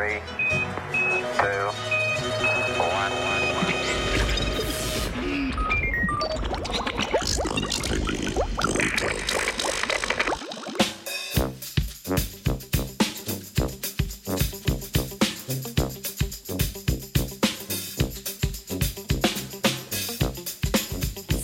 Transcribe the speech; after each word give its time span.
Three, 0.00 0.22
two, 1.36 1.66
one. 2.78 3.12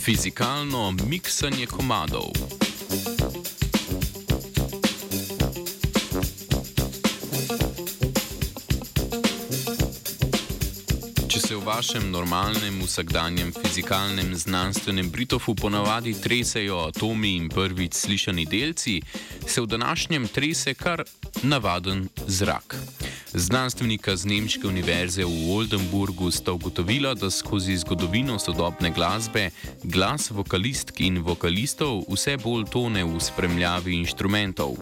Fizikalno 0.01 0.91
miksanje 0.91 1.65
komadov. 1.65 2.31
Če 11.37 11.53
se 11.53 11.55
v 11.55 11.67
vašem 11.69 12.05
normalnem, 12.09 12.79
vsakdanjem 12.81 13.51
fizikalnem 13.53 14.31
znanstvenem 14.33 15.11
britofu 15.13 15.53
ponavadi 15.53 16.15
tresejo 16.17 16.79
atomi 16.89 17.35
in 17.37 17.45
prvič 17.53 17.93
slišani 17.93 18.47
delci, 18.49 18.95
se 19.45 19.61
v 19.61 19.69
današnjem 19.69 20.25
trese 20.33 20.73
kar 20.73 21.05
navaden 21.45 22.07
zrak. 22.25 22.73
Znanstvenika 23.33 24.15
z 24.15 24.25
Nemške 24.25 24.67
univerze 24.67 25.25
v 25.25 25.51
Oldenburgu 25.51 26.31
sta 26.31 26.53
ugotovila, 26.53 27.13
da 27.13 27.29
skozi 27.29 27.77
zgodovino 27.77 28.39
sodobne 28.39 28.91
glasbe 28.91 29.49
glas 29.83 30.31
vokalistk 30.31 31.01
in 31.01 31.19
vokalistov 31.19 32.05
vse 32.07 32.37
bolj 32.37 32.65
tone 32.71 33.03
v 33.03 33.19
spremljavi 33.19 33.95
inštrumentov. 33.99 34.77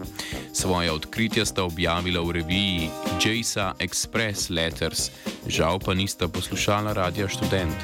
Svoje 0.52 0.92
odkritja 0.92 1.46
sta 1.46 1.64
objavila 1.64 2.22
v 2.22 2.30
reviji 2.40 2.90
JSA 3.18 3.74
Express 3.78 4.50
Letters, 4.50 5.10
žal 5.46 5.78
pa 5.78 5.94
nista 5.94 6.28
poslušala 6.28 6.92
radia 6.92 7.28
študent. 7.28 7.74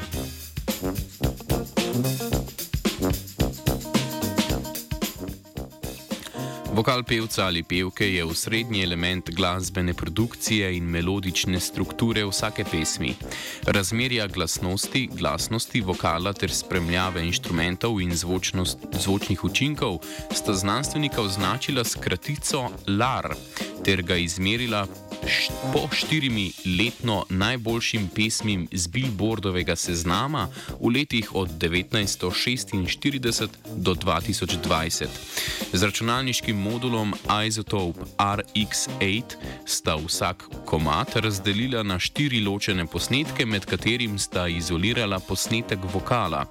Vokal 6.72 7.02
pevca 7.04 7.46
ali 7.46 7.62
pevke 7.62 8.06
je 8.14 8.24
osrednji 8.24 8.82
element 8.82 9.30
glasbene 9.30 9.94
produkcije 9.94 10.76
in 10.76 10.84
melodične 10.84 11.60
strukture 11.60 12.24
vsake 12.24 12.64
pesmi. 12.64 13.14
Razmerja 13.66 14.26
glasnosti, 14.26 15.08
glasnosti 15.12 15.80
vokala 15.80 16.32
ter 16.32 16.50
spremljave 16.50 17.26
inštrumentov 17.26 18.00
in 18.00 18.16
zvočnost, 18.16 18.78
zvočnih 18.92 19.44
učinkov 19.44 19.98
sta 20.32 20.54
znanstvenika 20.54 21.22
označila 21.22 21.84
s 21.84 21.94
kratico 21.94 22.70
LAR 22.86 23.34
ter 23.84 24.02
ga 24.02 24.16
izmerila 24.16 24.86
po 25.72 25.88
štirimi 25.92 26.52
letno 26.78 27.24
najboljšim 27.28 28.08
pesmim 28.14 28.68
z 28.72 28.86
Billboardovega 28.86 29.76
seznama 29.76 30.48
v 30.80 30.92
letih 30.94 31.34
od 31.34 31.48
1946 31.48 33.48
do 33.76 33.94
2020. 33.94 35.06
Z 35.72 35.82
računalniškim 35.82 36.56
modulom 36.56 37.14
Isotope 37.46 38.00
RX8 38.18 39.22
sta 39.66 39.96
vsak 39.96 40.44
komat 40.64 41.16
razdelila 41.16 41.82
na 41.82 41.98
štiri 41.98 42.40
ločene 42.40 42.86
posnetke, 42.86 43.46
med 43.46 43.66
katerim 43.66 44.18
sta 44.18 44.48
izolirala 44.48 45.18
posnetek 45.18 45.78
vokala. 45.94 46.46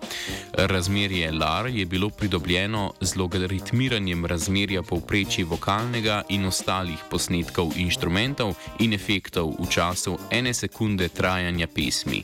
Razmerje 0.54 1.32
LAR 1.32 1.68
je 1.68 1.86
bilo 1.86 2.10
pridobljeno 2.10 2.94
z 3.02 3.16
logaritmiranjem 3.16 4.26
razmerja 4.26 4.84
povprečji 4.84 5.44
vokalnega 5.44 6.22
in 6.30 6.46
ostalih 6.46 6.98
posnetkov 7.10 7.72
inštrumentov 7.76 8.61
in 8.80 8.94
efektov 8.94 9.56
v 9.60 9.68
času 9.70 10.18
ene 10.32 10.54
sekunde 10.54 11.10
trajanja 11.10 11.68
pesmi. 11.68 12.24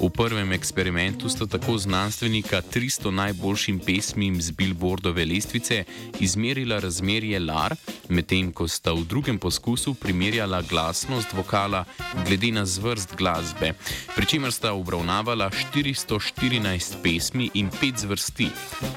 V 0.00 0.08
prvem 0.10 0.52
eksperimentu 0.52 1.28
sta 1.28 1.46
tako 1.46 1.78
znanstvenika 1.78 2.62
300 2.62 3.10
najboljšim 3.10 3.78
pesmim 3.78 4.40
z 4.42 4.50
Billboardove 4.50 5.24
lestvice 5.24 5.84
izmerila 6.20 6.78
razmerje 6.78 7.40
LAR, 7.40 7.76
medtem 8.08 8.52
ko 8.52 8.68
sta 8.68 8.92
v 8.92 9.04
drugem 9.04 9.38
poskusu 9.38 9.94
primerjala 9.94 10.62
glasnost 10.62 11.32
vokala 11.32 11.84
glede 12.26 12.52
na 12.52 12.66
zvrst 12.66 13.16
glasbe, 13.16 13.74
pri 14.16 14.26
čemer 14.26 14.52
sta 14.52 14.72
obravnavala 14.72 15.50
414 15.74 17.02
pesmi 17.02 17.50
in 17.54 17.70
5 17.70 17.96
zvrsti: 17.96 18.48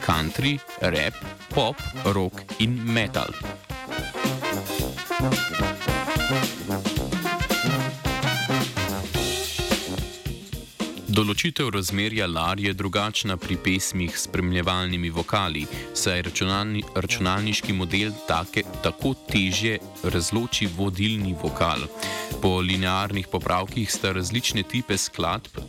country, 0.05 0.57
rap, 0.81 1.13
pop, 1.53 1.75
rock 2.05 2.41
in 2.59 2.79
metal. 2.83 3.29
Določitev 11.15 11.69
razmerja 11.71 12.25
LAR 12.27 12.59
je 12.59 12.73
drugačna 12.75 13.37
pri 13.39 13.55
pesmih 13.63 14.11
s 14.11 14.25
spremljevalnimi 14.25 15.07
vokali, 15.15 15.61
saj 15.95 16.25
računalni, 16.27 16.81
računalniški 16.91 17.75
model 17.77 18.11
take, 18.27 18.65
tako 18.83 19.13
teže 19.29 19.77
razloči 20.03 20.67
vodilni 20.75 21.31
vokal. 21.39 21.85
Po 22.41 22.59
linearnih 22.59 23.29
popravkih 23.31 23.87
sta 23.91 24.11
različne 24.17 24.63
type 24.67 24.97
skladb. 24.99 25.61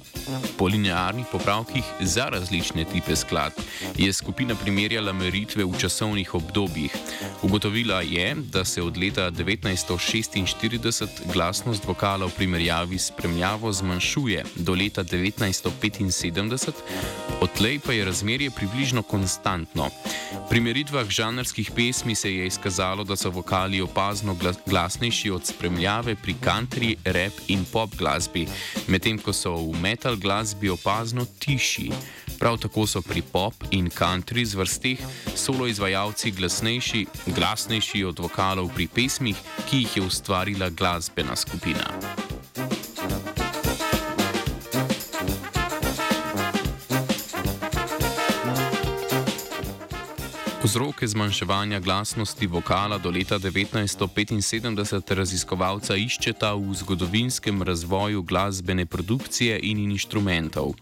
Po 0.58 0.66
linearnih 0.66 1.26
popravkih 1.30 1.84
za 2.00 2.26
različne 2.32 2.84
type 2.90 3.14
skladb 3.14 3.54
je 4.02 4.10
skupina 4.12 4.58
primerjala 4.58 5.14
meritve 5.14 5.62
v 5.62 5.78
časovnih 5.78 6.34
obdobjih. 6.34 6.90
Ugotovila 7.46 8.00
je, 8.02 8.34
da 8.50 8.64
se 8.64 8.82
od 8.82 8.98
leta 8.98 9.30
1946 9.30 11.22
glasnost 11.32 11.86
vokala 11.86 12.26
v 12.26 12.34
primerjavi 12.34 12.98
s 12.98 13.14
spremljavo 13.14 13.72
zmanjšuje 13.72 14.44
do 14.56 14.74
leta 14.74 15.04
1975, 15.38 16.72
odtlej 17.40 17.78
pa 17.78 17.92
je 17.92 18.04
razmerje 18.04 18.50
približno 18.50 19.02
konstantno. 19.02 19.90
Pri 20.48 20.60
meritvah 20.60 21.08
žanrskih 21.08 21.70
pesmi 21.70 22.14
se 22.14 22.34
je 22.34 22.46
izkazalo, 22.46 23.04
da 23.04 23.16
so 23.16 23.30
vokali 23.30 23.80
opazno 23.80 24.36
glasnejši 24.66 25.30
od 25.30 25.46
spremljave 25.46 26.14
pri 26.14 26.34
country, 26.44 26.96
rap 27.04 27.32
in 27.48 27.64
pop 27.72 27.96
glasbi, 27.96 28.46
medtem 28.86 29.18
ko 29.18 29.32
so 29.32 29.56
v 29.56 29.80
metal 29.80 30.16
glasbi 30.16 30.70
opazno 30.70 31.26
tišji. 31.38 31.92
Prav 32.38 32.58
tako 32.58 32.86
so 32.86 33.02
pri 33.02 33.22
pop 33.22 33.54
in 33.70 33.90
country 33.90 34.44
zvrsteh 34.44 34.98
solo 35.34 35.66
izvajalci 35.66 36.30
glasnejši, 36.30 37.06
glasnejši 37.26 38.04
od 38.04 38.18
vokalov 38.18 38.70
pri 38.74 38.86
pesmih, 38.86 39.36
ki 39.70 39.76
jih 39.76 39.96
je 39.96 40.02
ustvarila 40.02 40.70
glasbena 40.70 41.36
skupina. 41.36 42.35
Vzroke 50.66 51.06
zmanjševanja 51.06 51.78
glasnosti 51.80 52.46
vokala 52.46 52.98
do 52.98 53.10
leta 53.10 53.38
1975 53.38 55.14
raziskovalca 55.14 55.94
iščeta 55.94 56.50
v 56.58 56.74
zgodovinskem 56.74 57.62
razvoju 57.62 58.24
glasbene 58.26 58.86
produkcije 58.86 59.60
in 59.62 59.84
inštrumentov. 59.84 60.74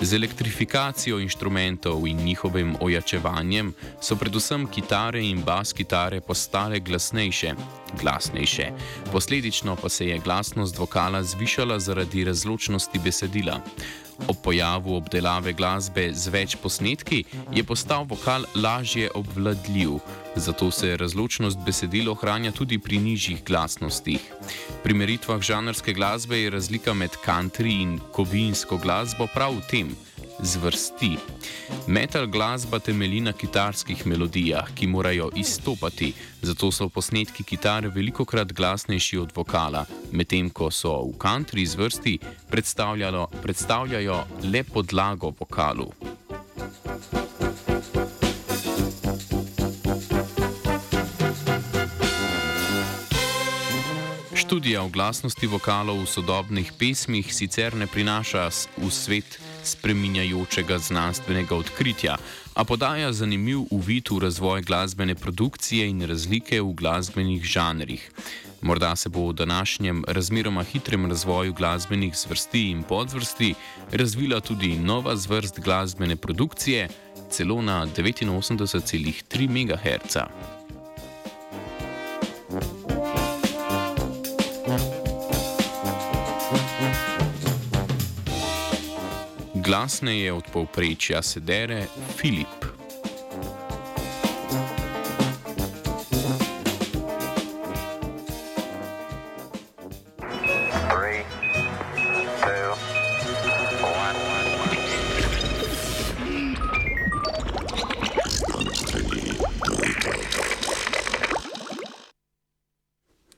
Z 0.00 0.16
elektrifikacijo 0.16 1.20
inštrumentov 1.20 2.08
in 2.08 2.24
njihovim 2.24 2.72
ojačevanjem 2.80 3.74
so 4.00 4.16
predvsem 4.16 4.64
kitare 4.66 5.20
in 5.20 5.44
bas 5.44 5.76
kitare 5.76 6.24
postale 6.24 6.80
glasnejše. 6.80 7.52
Glasnejše. 8.00 8.72
Posledično 9.12 9.76
pa 9.76 9.88
se 9.88 10.08
je 10.08 10.18
glasnost 10.18 10.78
vokala 10.78 11.22
zvišala 11.22 11.78
zaradi 11.78 12.24
razločnosti 12.24 12.98
besedila. 13.04 13.60
Ob 14.26 14.36
pojavu 14.42 14.96
obdelave 14.96 15.52
glasbe 15.52 16.08
z 16.14 16.32
več 16.34 16.56
posnetki 16.58 17.22
je 17.54 17.62
postal 17.64 18.02
vokal 18.08 18.44
lažje 18.54 19.10
obvladljiv, 19.14 20.00
zato 20.36 20.70
se 20.70 20.96
razločnost 20.96 21.58
besedila 21.66 22.12
ohranja 22.12 22.52
tudi 22.52 22.78
pri 22.78 22.98
nižjih 22.98 23.44
glasnostih. 23.44 24.20
Pri 24.82 24.94
meritvah 24.94 25.40
žanrske 25.40 25.94
glasbe 25.94 26.42
je 26.42 26.50
razlika 26.50 26.94
med 26.94 27.14
country 27.26 27.78
in 27.82 27.98
kovinsko 28.12 28.76
glasbo 28.82 29.30
prav 29.34 29.54
v 29.60 29.66
tem 29.70 29.96
zvrsti. 30.40 31.16
Metal 31.86 32.26
glasba 32.26 32.78
temelji 32.78 33.20
na 33.20 33.32
kitarskih 33.32 34.06
melodijah, 34.06 34.70
ki 34.74 34.86
morajo 34.86 35.30
izstopati, 35.36 36.12
zato 36.42 36.70
so 36.72 36.88
posnetki 36.88 37.44
kitar 37.44 37.86
veliko 37.86 38.24
krat 38.24 38.52
glasnejši 38.52 39.18
od 39.18 39.32
vokala, 39.36 39.86
medtem 40.12 40.50
ko 40.50 40.70
so 40.70 41.02
v 41.02 41.16
country 41.18 41.66
zvrsti 41.66 42.18
predstavljajo 43.42 44.24
le 44.52 44.64
podlago 44.64 45.32
vokalu. 45.40 45.92
Študija 54.48 54.82
o 54.82 54.88
glasnosti 54.88 55.46
vokalov 55.46 55.98
v 56.02 56.06
sodobnih 56.08 56.72
pesmih 56.78 57.34
sicer 57.34 57.74
ne 57.76 57.84
prinaša 57.84 58.48
v 58.80 58.88
svet 58.88 59.36
spreminjajočega 59.70 60.78
znanstvenega 60.78 61.56
odkritja, 61.56 62.16
a 62.54 62.64
podaja 62.64 63.12
zanimiv 63.12 63.60
uvid 63.70 64.10
v 64.10 64.18
razvoj 64.24 64.62
glasbene 64.62 65.14
produkcije 65.14 65.88
in 65.88 66.02
razlike 66.02 66.60
v 66.60 66.72
glasbenih 66.74 67.44
žanrih. 67.44 68.10
Morda 68.60 68.96
se 68.96 69.08
bo 69.08 69.28
v 69.28 69.32
današnjem 69.32 70.04
razmeroma 70.08 70.62
hitrem 70.62 71.06
razvoju 71.06 71.52
glasbenih 71.52 72.16
zvrsti 72.16 72.70
in 72.70 72.82
podvrsti 72.82 73.54
razvila 73.92 74.40
tudi 74.40 74.78
nova 74.78 75.16
zvrst 75.16 75.60
glasbene 75.60 76.16
produkcije, 76.16 76.88
celo 77.30 77.62
na 77.62 77.86
89,3 77.86 79.48
MHz. 79.48 80.57
Glasneje 89.68 90.32
od 90.32 90.48
povprečja 90.48 91.20
sedere 91.22 91.84
Filip. 92.16 92.77